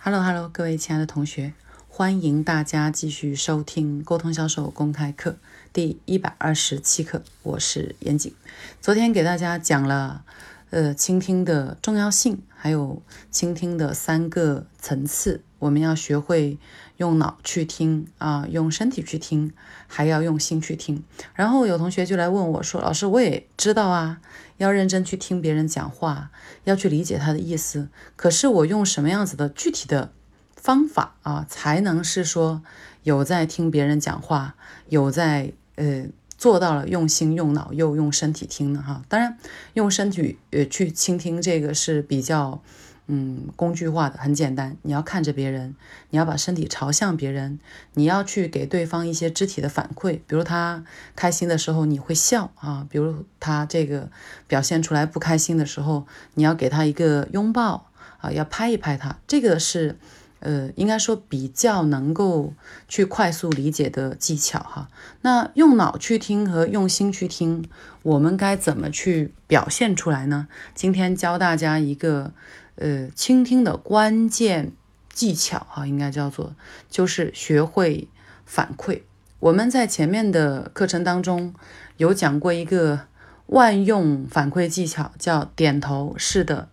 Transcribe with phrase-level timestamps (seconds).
[0.00, 1.52] Hello Hello，各位亲爱的同学，
[1.88, 5.36] 欢迎大家继续收听沟通销售公开课
[5.72, 8.32] 第一百二十七课，我是严谨。
[8.80, 10.24] 昨天给大家讲了，
[10.70, 16.58] 呃，倾听的重要性，还有倾听的三个层次，我们要学会
[16.98, 19.52] 用脑去听啊，用身体去听，
[19.86, 21.02] 还要用心去听。
[21.34, 24.20] 然后有同学就来问我说：“老师，我也知道啊。”
[24.58, 26.30] 要认真去听别人讲话，
[26.64, 27.88] 要去理解他的意思。
[28.16, 30.12] 可是我用什么样子的具体的
[30.56, 32.62] 方法啊，才能是说
[33.04, 34.56] 有在听别人讲话，
[34.88, 38.82] 有在呃做到了用心用脑又用身体听呢？
[38.84, 39.38] 哈，当然
[39.74, 42.62] 用身体呃去倾听这个是比较。
[43.10, 45.74] 嗯，工具化的很简单，你要看着别人，
[46.10, 47.58] 你要把身体朝向别人，
[47.94, 50.84] 你要去给对方一些肢体的反馈，比如他
[51.16, 54.10] 开心的时候你会笑啊，比如他这个
[54.46, 57.86] 表现出来不开心的时候，你要给他一个拥抱
[58.18, 59.96] 啊，要拍一拍他，这个是
[60.40, 62.52] 呃，应该说比较能够
[62.88, 64.90] 去快速理解的技巧哈。
[65.22, 67.64] 那用脑去听和用心去听，
[68.02, 70.46] 我们该怎么去表现出来呢？
[70.74, 72.34] 今天教大家一个。
[72.80, 74.72] 呃，倾听的关键
[75.12, 76.54] 技巧哈，应该叫做
[76.88, 78.06] 就是学会
[78.46, 79.02] 反馈。
[79.40, 81.54] 我们在前面的课程当中
[81.96, 83.00] 有讲过一个
[83.46, 86.68] 万用反馈技巧，叫点头是的，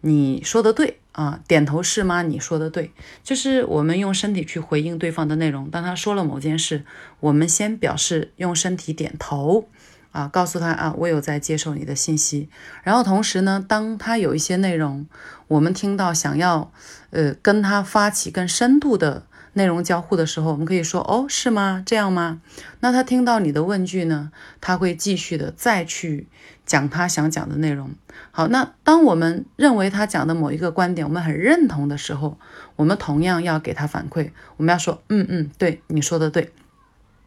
[0.00, 2.22] 你说的对啊，点头是吗？
[2.22, 5.68] 你说的对，就是我们用身体去回应对方的内容。
[5.70, 6.84] 当他说了某件事，
[7.20, 9.68] 我们先表示用身体点头。
[10.12, 12.48] 啊，告诉他啊，我有在接受你的信息。
[12.82, 15.06] 然后同时呢，当他有一些内容，
[15.46, 16.72] 我们听到想要
[17.10, 21.82] 呃跟他发起更深度的内容交互的时候，我们可以说哦，是吗？
[21.86, 22.40] 这样吗？
[22.80, 26.26] 那他听到你的问句呢，他会继续的再去
[26.66, 27.92] 讲他想讲的内容。
[28.32, 32.36] 好，那当我们认为他讲的某一个观点我们很认同的时候，
[32.74, 36.52] 我们同样要给他反馈，我们要说嗯嗯，对，你说的对。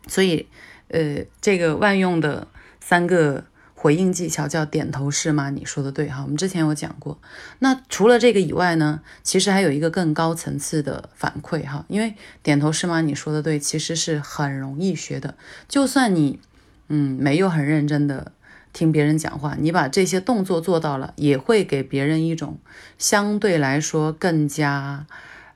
[0.07, 0.47] 所以
[0.89, 2.47] 呃，这个万用的。
[2.85, 5.49] 三个回应技巧叫点头是吗？
[5.49, 7.17] 你说的对哈，我们之前有讲过。
[7.59, 13.01] 那除了这个以外呢，其实还有一个更高层次的反馈哈，因为点头是吗？
[13.01, 15.35] 你说的对，其实是很容易学的。
[15.67, 16.39] 就算你
[16.87, 18.31] 嗯没有很认真的
[18.71, 22.59] 听别人讲话，你把这些动作做到了，也会给别人一种
[22.97, 25.05] 相对来说更加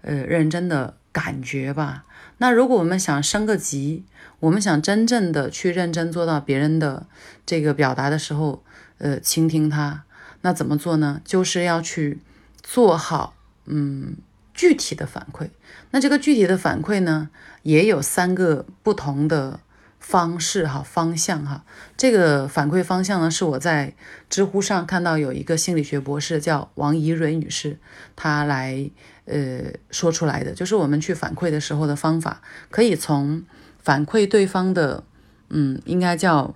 [0.01, 2.05] 呃认真的感觉吧。
[2.37, 4.05] 那如果我们想升个级，
[4.39, 7.07] 我们想真正的去认真做到别人的
[7.43, 8.63] 这个表达的时候，
[8.99, 10.03] 呃，倾听他，
[10.41, 11.19] 那怎么做呢？
[11.25, 12.19] 就是要去
[12.61, 13.33] 做好，
[13.65, 14.17] 嗯，
[14.53, 15.49] 具体的反馈。
[15.89, 17.31] 那这个具体的反馈呢，
[17.63, 19.59] 也有三个不同的
[20.07, 21.65] 方式哈，方向哈。
[21.97, 23.93] 这个反馈方向呢，是我在
[24.29, 27.77] 知乎上看到有一个心理学博士叫王怡蕊女士，
[28.15, 28.89] 她来
[29.25, 33.43] 呃说出来的，就是我们去反馈的时候的方法，可以从。
[33.79, 35.05] 反馈对方的，
[35.47, 36.53] 嗯，应该叫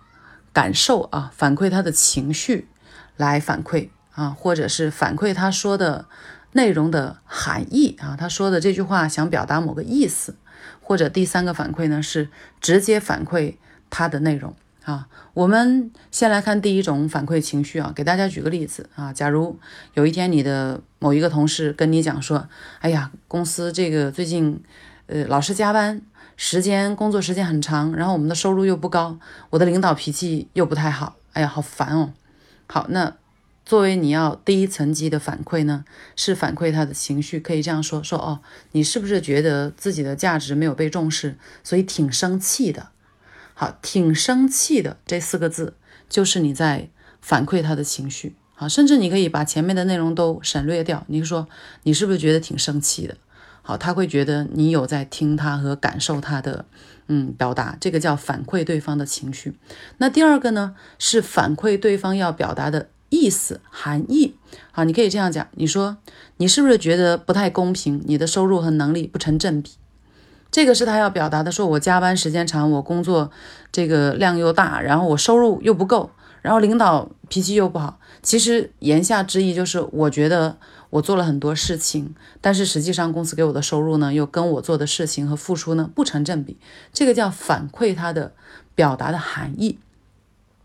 [0.52, 2.68] 感受啊，反馈他的情绪
[3.16, 6.08] 来反馈啊，或者是反馈他说的
[6.54, 10.36] 内容的含义啊，他说的这句话想表达某个意思，
[10.82, 12.30] 或者第三个反馈呢是
[12.60, 13.56] 直接反馈
[13.90, 14.54] 他的内容
[14.84, 15.08] 啊。
[15.34, 19.58] 我们先来看第一种反馈情绪啊，给大家举个例子啊，假如
[19.94, 22.48] 有一天你的某一个同事跟你讲说，
[22.80, 24.62] 哎呀，公司这个最近
[25.08, 26.02] 呃老是加班。
[26.38, 29.20] 时间工作时间很长，然后我们的收入又不高，
[29.52, 32.14] 我的领导脾气又不太好，哎呀，好烦哦。
[32.66, 33.14] 好，那
[33.72, 35.86] 作为你要第一层级的反馈呢，
[36.18, 38.42] 是反馈他的情绪，可以这样说说哦，
[38.74, 42.90] 你是不是觉得自己的价值没有被重视，所以挺生气的？
[43.54, 45.76] 好，挺生气的这四个字
[46.10, 46.90] 就是你在
[47.22, 48.36] 反馈他的情绪。
[48.56, 51.48] 好，甚至你可以把前面的内容都省略掉，你说
[51.84, 53.16] 你是不是觉得挺生气的？
[53.62, 56.66] 好，他会觉得你有在听他和感受他的，
[57.08, 59.58] 嗯，表达，这个叫反馈对方的情绪。
[60.00, 62.90] 那第二个呢，是反馈对方要表达的
[63.22, 64.36] 意思、含义。
[64.72, 65.98] 好，你可以这样讲，你说
[66.38, 68.02] 你是不是觉得不太公平？
[68.06, 69.72] 你的收入和能力不成正比，
[70.50, 71.52] 这个是他要表达的。
[71.52, 73.30] 说我加班时间长，我工作
[73.72, 76.10] 这个量又大，然后我收入又不够，
[76.42, 78.00] 然后领导脾气又不好。
[78.24, 80.58] 其实言下之意就是，我觉得。
[80.92, 86.58] 我做了很多事情，但是实际上公司给我的收入呢，又跟我做的事情和付出呢不成正比。
[86.92, 88.34] 这个叫反馈他的
[88.76, 89.80] 表达的含义。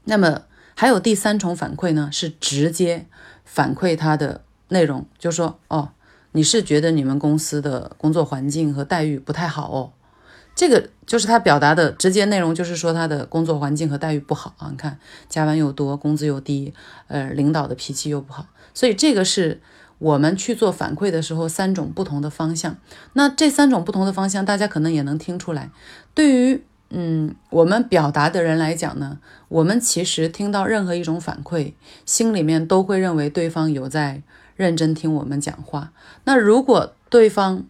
[0.03, 0.43] 那么
[0.77, 3.07] 还有第三重反馈呢，是直接
[3.45, 5.91] 反馈他的内容，就说哦，
[6.33, 9.93] 你是觉得你们公司的工作环境和待遇不太好哦。
[10.55, 14.69] 这个就是他表达的直接内容，就是说他的工作环境和待遇不好啊。
[14.71, 16.73] 你看加班又多，工资又低，
[17.09, 19.61] 呃，领导的脾气又不好，所以这个是。
[19.99, 22.77] 我们去做反馈的时候，三种不同的方向。
[23.15, 25.71] 那这三种不同的方向，大家可能也能听出来。
[26.13, 29.19] 对于嗯我们表达的人来讲呢，
[29.49, 31.73] 我们其实听到任何一种反馈，
[32.05, 34.23] 心里面都会认为对方有在
[34.55, 35.93] 认真听我们讲话。
[36.25, 37.65] 那如果对方，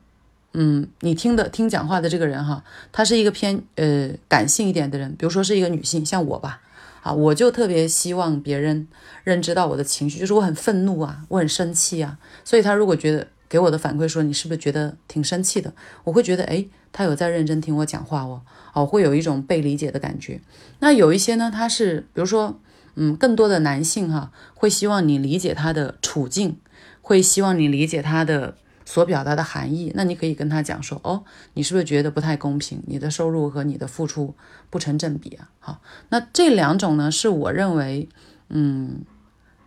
[0.52, 6.60] 嗯，你听的听讲话的这个人哈，他是一个偏呃感性一点的人，比如说是一个女性，像我吧。
[7.02, 8.88] 啊，我就特别希望别人
[9.22, 12.18] 认知到我的情绪，就是我很愤怒啊，我很生气啊。
[12.44, 15.72] 所以他如果觉得给我的反馈说你是不是觉得挺生气的，
[16.04, 20.40] 我会觉得哎，他有在认真听我讲话哦，哦，会有一种被理解的感觉。
[20.80, 22.60] 那有一些呢，他是比如说，
[22.94, 26.58] 嗯，更多的男性哈，会希望你理解他的处境，
[27.02, 28.56] 会希望你理解他的。
[28.88, 32.80] 所表达的含义，那你可以跟他讲说，哦，你是不是觉得不太公平？
[32.86, 34.32] 你的收入和你的付出
[34.70, 35.50] 不成正比啊？
[35.58, 38.08] 好，那这两种呢，是我认为，
[38.48, 39.00] 嗯，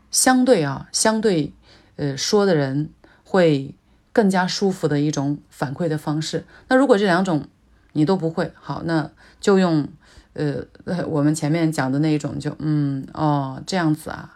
[0.10, 1.52] 相对啊，相对，
[1.98, 2.92] 呃，说的人
[3.30, 3.76] 会
[4.12, 6.46] 更加舒服的一种反馈的方式。
[6.68, 7.46] 那如果这两种
[7.94, 9.88] 你都不会，好，那就用，
[10.34, 10.66] 呃，
[11.08, 14.36] 我们前面讲的那一种，就，嗯，哦，这样子啊，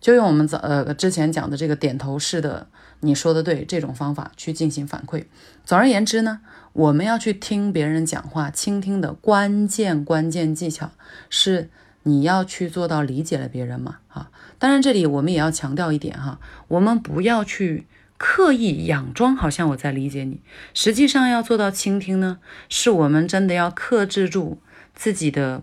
[0.00, 2.66] 就用我们早，呃，之前讲的这个点头式的。
[3.02, 5.24] 你说的对，这种方法去进行反馈。
[5.64, 6.40] 总而言之呢，
[6.74, 10.90] 我们要去听别人讲话，倾听的关键关键技巧
[11.30, 11.70] 是
[12.02, 14.00] 你要去做到理解了别人嘛。
[14.08, 16.38] 啊，当然这里我们也要强调一点哈，
[16.68, 17.86] 我们不要去
[18.22, 20.42] 刻意佯装好像我在理解你，
[20.74, 22.38] 实际上要做到倾听呢，
[22.68, 24.60] 是我们真的要克制住
[24.94, 25.62] 自己的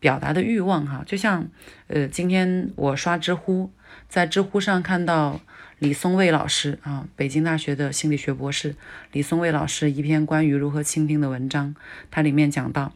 [0.00, 1.04] 表达的欲望哈。
[1.04, 1.46] 就像
[1.88, 3.70] 呃，今天我刷知乎，
[4.08, 5.42] 在知乎上看到。
[5.80, 8.74] 李松蔚老师啊，北京大学的心理学博士，
[9.12, 11.76] 李松蔚老师一篇关于如何倾听的文章，
[12.10, 12.92] 它里面讲到，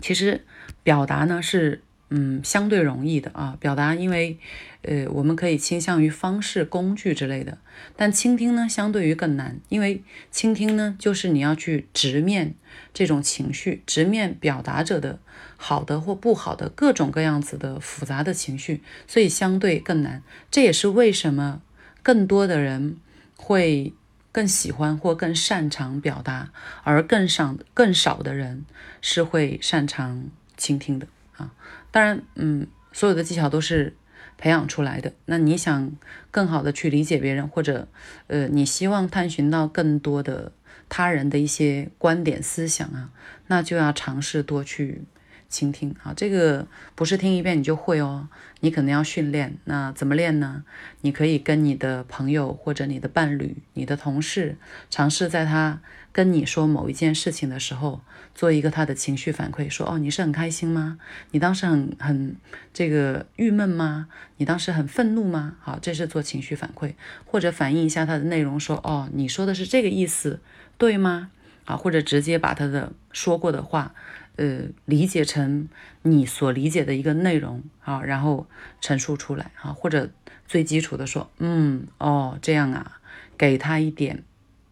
[0.00, 0.44] 其实
[0.84, 4.38] 表达呢是嗯相对容易的啊，表达因为
[4.82, 7.58] 呃我们可以倾向于方式、工具之类的，
[7.96, 12.54] 但倾听呢相对于更难，因为倾听呢就是你要去直面
[12.92, 15.18] 这种情绪，直面表达者的
[15.56, 21.62] 好的或不好的各种各样子的复杂的情绪，所以相对更难，这也是为什么。
[22.00, 22.96] 更多的人
[23.36, 23.92] 会
[24.32, 26.50] 更喜欢或更擅长表达，
[26.82, 28.64] 而更少更少的人
[29.02, 31.06] 是会擅长倾听的
[31.38, 31.52] 啊。
[31.90, 33.96] 当然，嗯，所有的技巧都是
[34.36, 35.12] 培养出来的。
[35.24, 35.90] 那你想
[36.30, 37.88] 更好的去理解别人，或者
[38.26, 40.52] 呃，你希望探寻到更多的
[40.88, 43.10] 他人的一些观点思想啊，
[43.46, 45.02] 那就要尝试多去。
[45.48, 48.28] 倾听啊，这个不是听一遍你就会哦，
[48.60, 49.56] 你可能要训练。
[49.64, 50.64] 那怎么练呢？
[51.00, 54.56] 你可以跟你的朋友或者你的伴侣、你的同事，
[54.90, 55.80] 尝试在他
[56.12, 58.02] 跟你说某一件事情的时候，
[58.34, 60.98] 做一个他的情绪反馈，说哦，你是很开心吗？
[61.30, 62.36] 你当时很很
[62.74, 64.08] 这个郁闷吗？
[64.36, 65.56] 你当时很愤怒吗？
[65.60, 66.92] 好，这是做情绪反馈，
[67.24, 70.40] 或者反映一下他的内容，说哦，你说的是这个意思，
[70.76, 71.30] 对吗？
[71.64, 73.94] 啊，或者直接把他的说过的话。
[74.38, 75.68] 呃，理解成
[76.02, 78.46] 你所理解的一个内容啊，然后
[78.80, 80.10] 陈述出来啊，或者
[80.46, 83.00] 最基础的说，嗯，哦，这样啊，
[83.36, 84.22] 给他一点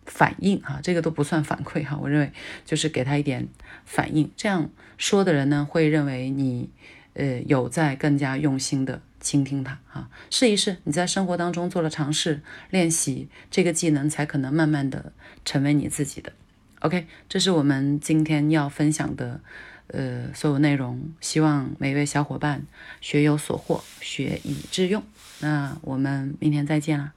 [0.05, 2.33] 反应哈，这个都不算反馈哈，我认为
[2.65, 3.49] 就是给他一点
[3.85, 6.71] 反应，这样说的人呢，会认为你
[7.15, 12.41] 呃有在更加用心的倾听他啊，试一试，你在生活当中做了尝试
[12.71, 15.13] 练习，这个技能才可能慢慢的
[15.45, 16.33] 成为你自己的。
[16.87, 19.41] OK，这是我们今天要分享的，
[19.89, 21.11] 呃，所有内容。
[21.21, 22.63] 希望每位小伙伴
[23.01, 25.03] 学有所获，学以致用。
[25.41, 27.13] 那我们明天再见了。